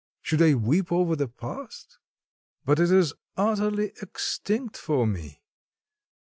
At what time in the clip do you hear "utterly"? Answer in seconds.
3.37-3.91